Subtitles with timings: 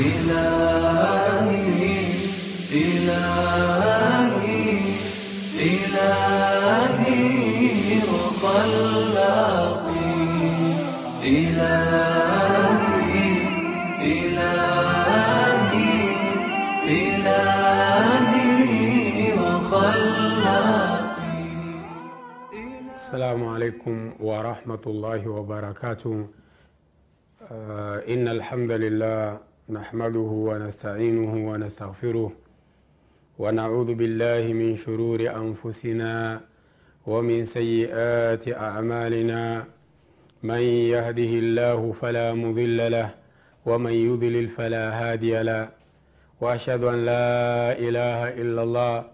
[0.00, 1.60] إلهي
[2.72, 4.30] إلهي
[5.68, 7.20] إلهي
[9.10, 9.80] إلهي
[11.36, 12.20] إلهي
[14.02, 14.90] إلهي
[22.94, 26.16] السلام عليكم ورحمة الله وبركاته.
[27.52, 32.32] آه إن الحمد لله نحمده ونستعينه ونستغفره
[33.38, 36.40] ونعوذ بالله من شرور أنفسنا
[37.06, 39.64] ومن سيئات أعمالنا.
[40.42, 40.62] من
[40.94, 43.08] يهده الله فلا مضل له
[43.66, 45.68] ومن يضلل فلا هادي له.
[46.40, 49.04] وأشهد أن لا إله إلا الله.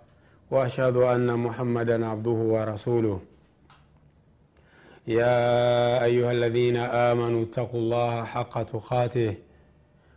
[0.51, 3.21] وأشهد أن محمدا عبده ورسوله.
[5.07, 9.46] يا أيها الذين آمنوا اتقوا الله حق تقاته.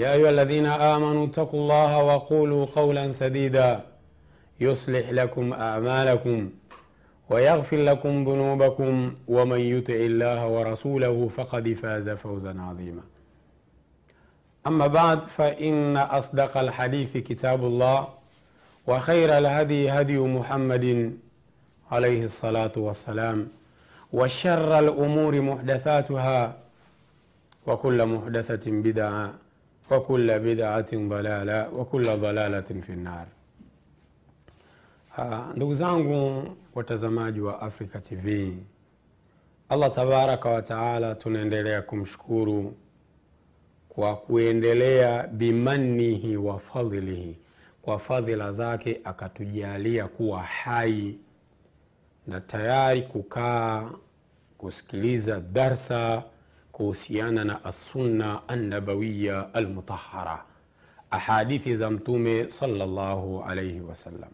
[0.00, 3.80] يا أيها الذين آمنوا اتقوا الله وقولوا قولا سديدا.
[4.60, 6.50] يصلح لكم أعمالكم
[7.30, 13.02] ويغفر لكم ذنوبكم ومن يطع الله ورسوله فقد فاز فوزا عظيما.
[14.66, 18.08] أما بعد فإن أصدق الحديث كتاب الله
[18.86, 21.16] وخير الهدي هدي محمد
[21.90, 23.48] عليه الصلاة والسلام
[24.12, 26.56] وشر الأمور محدثاتها
[27.66, 29.49] وكل محدثة بدعة.
[29.91, 33.27] وكل بدعة ضلالة وكل ضلالة في النار
[35.17, 36.43] Ah, ndugu zangu
[36.75, 38.53] watazamaji wa Africa TV,
[39.69, 42.73] Allah tabaraka wa taala, tunaendelea kumshukuru
[43.89, 47.37] kwa kuendelea bimannihi wa fadhilihi,
[47.81, 51.17] kwa fadhila zake akatujalia kuwa hai
[52.27, 53.91] na tayari kukaa
[54.57, 56.23] kusikiliza darsa
[56.80, 60.44] kuhusiana na assunna annabawiya almutahara,
[61.10, 63.44] ahadithi za Mtume sallallahu
[63.80, 64.30] wasallam.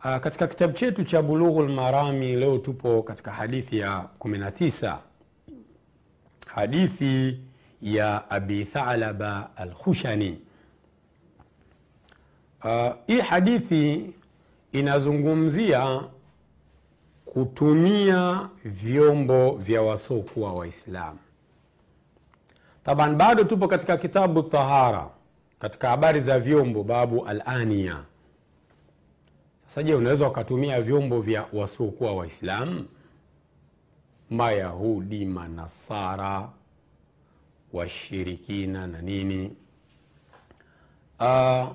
[0.00, 4.98] Ah, katika kitabu chetu cha Bulughul Marami leo tupo katika hadithi ya 19
[6.46, 7.40] hadithi
[7.82, 10.40] ya Abi Thalaba Alkhushani.
[12.64, 14.14] Uh, hii hadithi
[14.72, 16.00] inazungumzia
[17.36, 21.18] kutumia vyombo vya wasiokuwa Waislamu.
[22.84, 25.08] Taban, bado tupo katika kitabu tahara,
[25.58, 28.02] katika habari za vyombo, babu alania.
[29.66, 32.84] Sasa je, unaweza ukatumia vyombo vya wasiokuwa Waislamu?
[34.30, 36.48] Mayahudi, Manasara,
[37.72, 39.56] washirikina na nini?
[41.20, 41.66] Uh,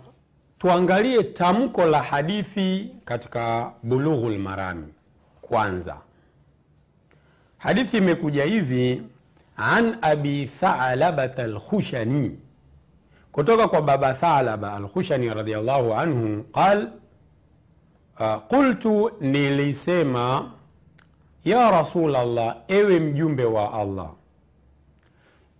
[0.59, 4.93] tuangalie tamko la hadithi katika Bulughul Marami.
[5.55, 5.97] Kwanza,
[7.57, 9.01] hadithi imekuja hivi:
[9.57, 12.39] an abi Thalabat Alkhushani,
[13.31, 16.87] kutoka kwa baba Thalaba Alkhushani radhiallahu anhu qal
[18.19, 20.51] uh, qultu, nilisema
[21.45, 24.09] ya Rasulallah, ewe mjumbe wa Allah,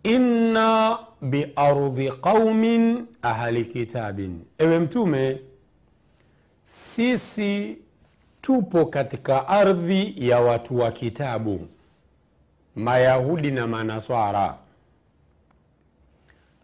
[0.04, 5.42] inna biardhi qaumin ahli kitabin, ewe Mtume,
[6.64, 7.78] sisi
[8.42, 11.68] tupo katika ardhi ya watu wa kitabu,
[12.76, 14.58] Mayahudi na Manaswara.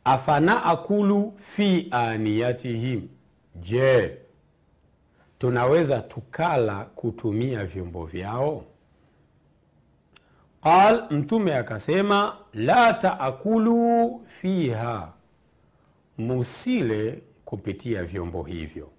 [0.04, 3.08] Afana akulu fi aniyatihim,
[3.56, 4.18] je,
[5.40, 8.64] tunaweza tukala kutumia vyombo vyao?
[10.64, 15.14] Qal, Mtume akasema la taakulu fiha,
[16.18, 18.90] musile kupitia vyombo hivyo,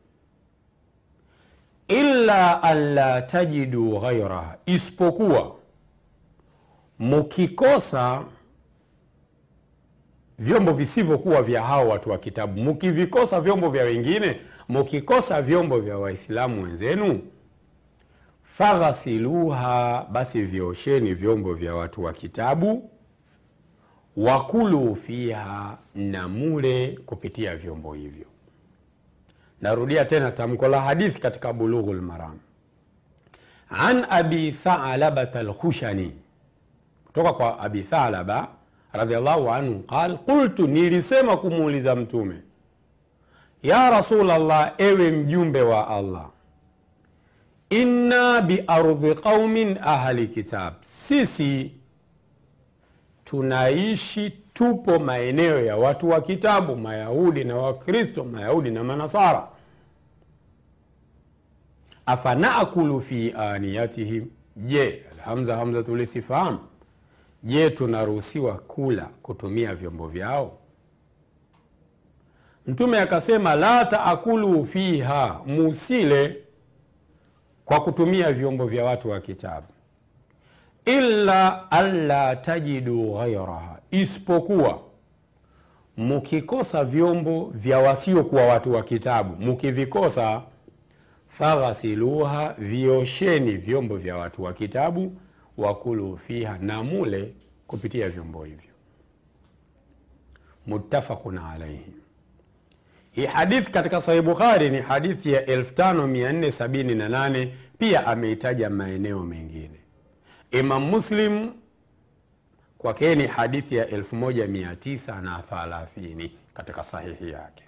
[1.88, 5.56] illa an la tajidu ghairaha, isipokuwa
[6.98, 8.24] mukikosa
[10.38, 16.62] vyombo visivyokuwa vya hao watu wa kitabu, mukivikosa vyombo vya wengine, mukikosa vyombo vya Waislamu
[16.62, 17.20] wenzenu
[18.42, 22.90] faghasiluha, basi viosheni vyombo vya watu wa kitabu,
[24.16, 28.26] wakulu fiha, na mule kupitia vyombo hivyo.
[29.60, 32.38] Narudia tena tamko la hadithi katika Bulughul Maram,
[33.70, 36.12] an abi Thalabat Alkhushani,
[37.06, 38.48] kutoka kwa Abi Thalaba
[38.92, 42.42] radhiallahu anhu qal qultu, nilisema kumuuliza Mtume,
[43.62, 46.26] ya rasulllah ewe mjumbe wa allah
[47.70, 51.72] inna biardhi qaumin ahli kitab sisi
[53.30, 59.48] tunaishi tupo maeneo ya watu wa kitabu mayahudi na wakristo mayahudi na manasara.
[62.06, 64.26] Afanakulu fi aniyatihim?
[64.56, 66.58] Je alhamza hamzatulistifham
[67.42, 70.58] je tunaruhusiwa kula kutumia vyombo vyao?
[72.66, 76.36] Mtume akasema la taakulu fiha musile
[77.64, 79.66] kwa kutumia vyombo vya watu wa kitabu
[80.96, 84.80] illa alla tajidu ghairaha isipokuwa
[85.96, 89.36] mukikosa vyombo vya wasiokuwa watu wa kitabu.
[89.44, 90.42] Mukivikosa
[91.28, 95.12] faghasiluha viosheni vyombo vya watu wa kitabu
[95.56, 97.32] wakulu fiha na mule
[97.66, 98.70] kupitia vyombo hivyo.
[100.66, 101.92] Muttafaqun alaihi
[103.12, 107.48] hii hadithi katika sahih bukhari ni hadithi ya 5478
[107.78, 109.77] pia ameitaja maeneo mengine
[110.50, 111.52] imam muslim
[112.78, 117.64] kwake ni hadithi ya 1930 katika sahihi yake.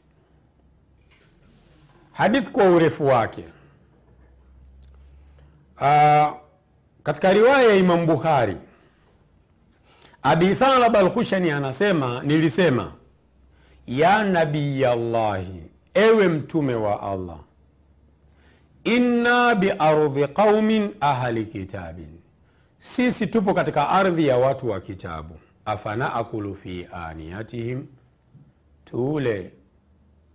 [2.12, 3.44] Hadithi kwa urefu wake.
[5.81, 6.32] Uh,
[7.03, 8.56] katika riwaya ya imam bukhari
[10.23, 12.93] abi thalab alkhushani anasema nilisema
[13.87, 15.62] ya nabiyallahi
[15.94, 17.38] ewe mtume wa allah
[18.85, 22.19] inna biardhi qaumin ahli kitabin
[22.81, 25.35] sisi tupo katika ardhi ya watu wa kitabu.
[25.65, 27.87] Afana akulu fi aniyatihim?
[28.85, 29.53] Tuule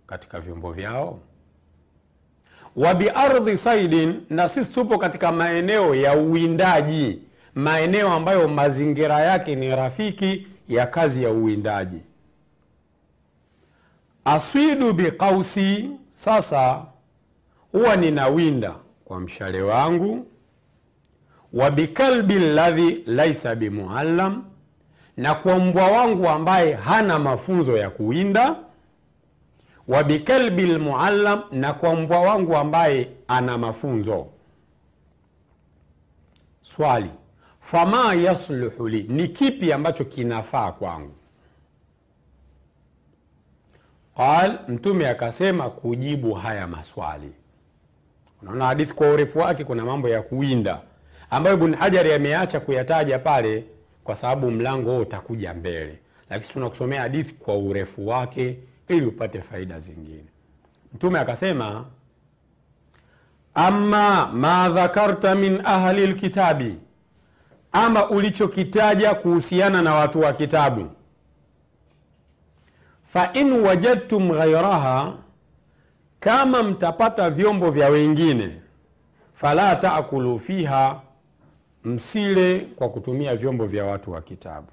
[0.06, 1.18] katika vyombo vyao.
[2.76, 7.22] Wa biardhi saidin na sisi tupo katika maeneo ya uwindaji.
[7.54, 12.00] Maeneo ambayo mazingira yake ni rafiki ya kazi ya uwindaji.
[14.24, 16.84] Aswidu biqausi sasa
[17.72, 20.26] huwa ninawinda kwa mshale wangu
[21.56, 24.44] wa bikalbi ladhi laisa bimuallam
[25.16, 28.56] na kwa mbwa wangu ambaye hana mafunzo ya kuwinda
[29.88, 34.26] wa bikalbi lmuallam na kwa mbwa wangu ambaye ana mafunzo.
[36.60, 37.10] Swali
[37.60, 41.12] fama yasluhu li ni kipi ambacho kinafaa kwangu?
[44.16, 47.32] Qal mtume akasema kujibu haya maswali.
[48.42, 50.80] Unaona hadithi kwa urefu wake kuna mambo ya kuwinda
[51.30, 53.64] ambayo ibn hajari ameacha kuyataja pale
[54.04, 55.98] kwa sababu mlango huo utakuja mbele.
[56.30, 58.58] Lakini tunakusomea hadithi kwa urefu wake
[58.88, 60.24] ili upate faida zingine.
[60.94, 61.84] Mtume akasema
[63.54, 66.76] ama ma dhakarta min ahli lkitabi
[67.72, 70.90] ama ulichokitaja kuhusiana na watu wa kitabu.
[73.04, 75.12] Fa in wajadtum ghairaha
[76.20, 78.60] kama mtapata vyombo vya wengine
[79.34, 81.00] fala taakulu fiha
[81.86, 84.66] msile kwa kutumia vyombo vya watu wa kitabu.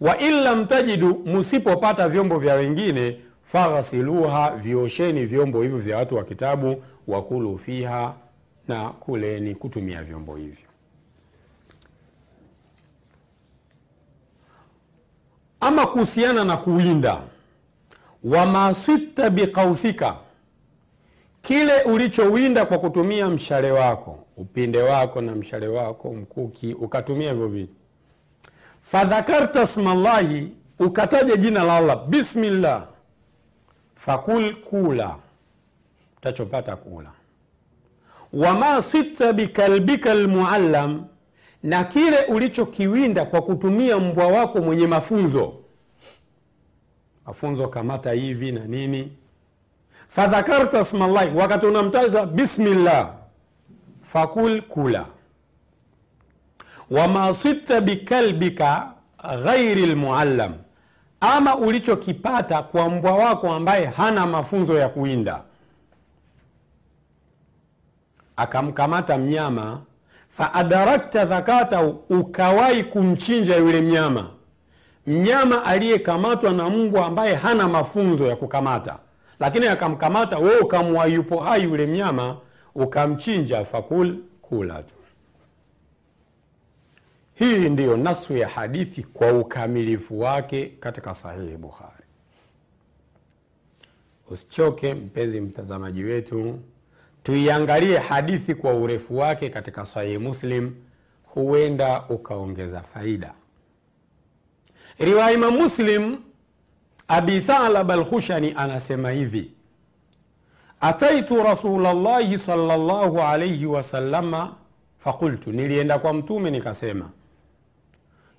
[0.00, 6.24] Wa in lam tajidu musipopata vyombo vya wengine faghsiluha viosheni vyombo hivyo vya watu wa
[6.24, 8.14] kitabu wakulu fiha
[8.68, 10.66] na kuleni kutumia vyombo hivyo.
[15.60, 17.20] Ama kuhusiana na kuwinda
[18.24, 20.16] wamaswita biqausika
[21.42, 27.72] kile ulichowinda kwa kutumia mshale wako upinde wako na mshale wako mkuki ukatumia hivyo vitu.
[28.82, 32.06] Fadhakarta smallahi ukataja jina la allah.
[32.06, 32.88] Bismillah.
[33.94, 35.16] Fakul kula.
[36.18, 37.10] Utachopata kula.
[38.32, 41.04] Wama sita bikalbika lmuallam
[41.62, 45.54] na kile ulichokiwinda kwa kutumia mbwa wako mwenye mafunzo.
[47.26, 49.12] Mafunzo kamata hivi na nini?
[50.08, 53.14] Fadhakarta smallahi wakati unamtaja bismillah
[54.16, 55.04] fakul kula.
[56.90, 58.92] Wama sibta bikalbika
[59.44, 60.52] ghairi lmuallam
[61.20, 65.42] ama ulichokipata kwa mbwa wako ambaye hana mafunzo ya kuwinda.
[68.36, 69.80] Akamkamata mnyama
[70.28, 74.30] faadarakta dhakata ukawahi kumchinja yule mnyama.
[75.06, 78.98] Mnyama aliyekamatwa na mbwa ambaye hana mafunzo ya kukamata.
[79.40, 82.36] Lakini akamkamata we ukamwa yupo hai yule mnyama
[82.76, 84.94] ukamchinja fakul kula tu.
[87.34, 92.04] Hii ndiyo nasu ya hadithi kwa ukamilifu wake katika sahihi bukhari.
[94.30, 96.58] Usichoke mpenzi mtazamaji wetu
[97.22, 100.74] tuiangalie hadithi kwa urefu wake katika sahihi muslim
[101.24, 103.34] huenda ukaongeza faida.
[104.98, 106.18] Riwaya imam muslim
[107.08, 109.50] abi thalab alkhushani anasema hivi
[110.80, 114.54] ataitu rasulllahi salllahu alaihi wasalama
[114.98, 117.10] fakultu nilienda kwa mtume nikasema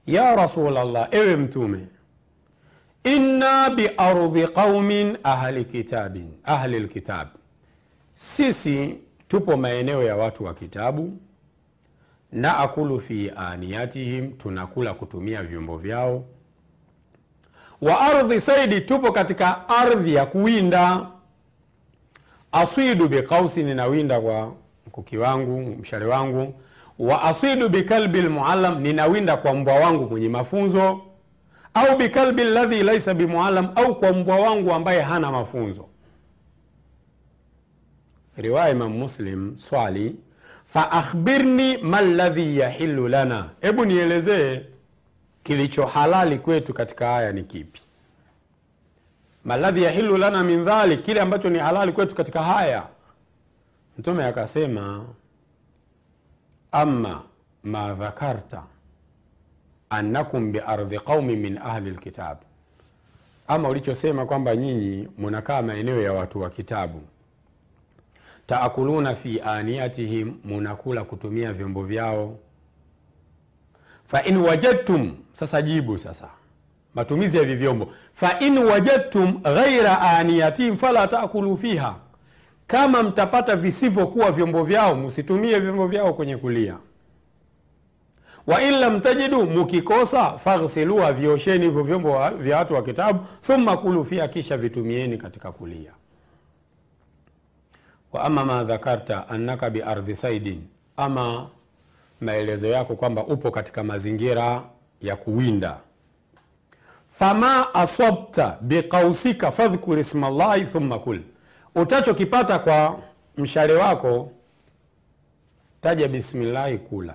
[0.08, 1.88] ya rasulllah ewe mtume
[3.03, 5.65] inna biardhi qaumin ahli
[6.44, 7.27] ahli lkitab.
[8.12, 11.17] Sisi tupo maeneo ya watu wa kitabu
[12.32, 16.25] na akulu fi aniyatihim tunakula kutumia vyombo vyao.
[17.82, 21.08] Wa ardhi saidi tupo katika ardhi ya kuwinda
[22.61, 24.53] aswidu biqausi ninawinda kwa
[24.87, 26.53] mkuki wangu mshale wangu.
[26.99, 31.01] Wa aswidu bikalbi lmuallam ninawinda kwa mbwa wangu mwenye mafunzo.
[31.73, 35.85] Au bikalbi ladhi laisa bimuallam au kwa mbwa wangu ambaye hana mafunzo.
[38.37, 40.15] Riwaya imam muslim swali
[40.65, 43.49] faakhbirni ma ladhi yahilu lana.
[43.61, 44.61] Hebu nielezee
[45.43, 47.81] kilicho halali kwetu katika haya ni kipi
[49.47, 52.87] maladhi yahilu lana min dhalik kile ambacho ni halali kwetu katika haya.
[53.97, 55.05] Mtume akasema
[56.71, 57.23] ama
[57.63, 58.63] ma dhakarta
[59.89, 62.37] annakum biardhi qaumi min ahli lkitab.
[63.47, 67.01] Ama ulichosema kwamba nyinyi munakaa maeneo ya watu wa kitabu.
[68.47, 72.37] Taakuluna fi aniyatihim munakula kutumia vyombo vyao.
[74.05, 76.29] Fain wajadtum sasa jibu sasa
[76.96, 77.88] matumizi ya hivi vyombo.
[78.13, 81.96] Fain wajadtum ghaira aniyatim fala takulu fiha.
[82.67, 86.77] Kama mtapata visivyokuwa vyombo vyao msitumie vyombo vyao kwenye kulia.
[88.48, 94.06] Wa in lam tajidu mukikosa faghsiluha viosheni hivyo vyombo vya watu wa kitabu thumma kulu
[94.06, 95.91] fiha kisha vitumieni katika kulia.
[98.13, 100.62] Wa ama ma dhakarta annaka biardhi saidin
[100.98, 101.48] ama
[102.22, 104.63] maelezo yako kwamba upo katika mazingira
[105.01, 105.77] ya kuwinda
[107.19, 111.19] fama asabta biqausika fadhkur ismallahi thumma kul.
[111.75, 113.00] Utachokipata kwa
[113.38, 114.31] mshale wako
[115.81, 117.13] taja bismillahi kula.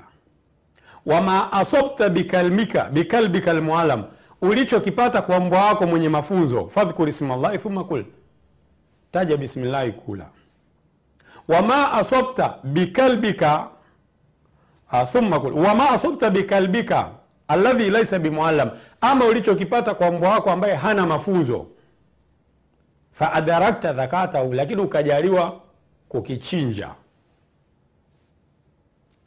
[1.06, 4.04] Wama asabta bikalmika bikalbika lmualam
[4.42, 8.04] ulichokipata kwa mbwa wako mwenye mafunzo fadhkur ismallahi thumma kul.
[9.12, 10.26] Taja bismillahi kula.
[11.48, 13.68] Wama asabta bikalbika
[14.90, 15.52] ah, thumma kul.
[15.52, 17.08] Wama asabta bikalbika
[17.48, 18.70] alladhi laisa bimuallam
[19.04, 21.66] ama ulichokipata kwa mbwa wako ambaye hana mafunzo.
[23.12, 25.60] Faadarakta dhakatahu lakini ukajaliwa
[26.08, 26.94] kukichinja.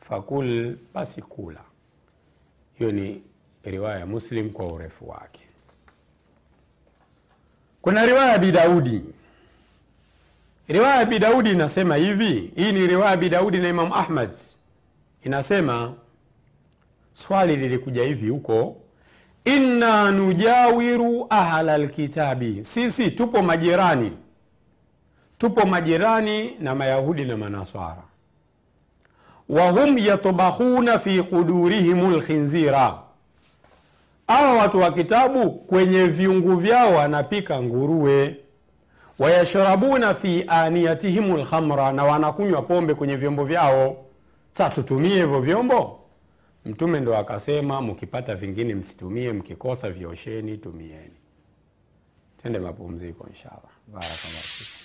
[0.02, 1.62] Fakul basi kula.
[2.78, 3.24] Hiyo ni
[3.64, 5.42] riwaya ya muslim kwa urefu wake.
[7.82, 9.02] Kuna riwaya ya bidaudi
[10.68, 12.52] riwaya ya bidaudi inasema hivi.
[12.56, 14.30] Hii ni riwaya ya bidaudi na Imamu ahmad.
[15.24, 15.94] Inasema
[17.12, 18.78] swali lilikuja hivi huko
[19.46, 24.12] inna nujawiru ahla lkitabi sisi tupo majirani.
[25.38, 28.04] Tupo majirani na mayahudi na manaswara.
[29.50, 32.94] Wahum yatbahuna fi qudurihim lkhinzira
[34.28, 38.36] awa watu wa kitabu kwenye viungu vyao wanapika nguruwe.
[39.20, 43.98] Wayashrabuna fi aniyatihim lkhamra na wanakunywa pombe kwenye vyombo vyao.
[44.52, 46.00] Sa tutumie hivyo vyombo
[46.66, 51.16] Mtume ndo akasema, mkipata vingine msitumie, mkikosa viosheni, tumieni.
[52.44, 53.72] Tende mapumziko inshallah.
[53.88, 54.76] Barakallahu fikum.